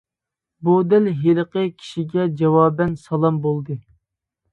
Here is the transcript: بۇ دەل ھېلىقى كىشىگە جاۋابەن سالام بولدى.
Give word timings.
بۇ 0.67 0.77
دەل 0.93 1.09
ھېلىقى 1.19 1.65
كىشىگە 1.81 2.25
جاۋابەن 2.39 2.95
سالام 3.03 3.39
بولدى. 3.45 3.77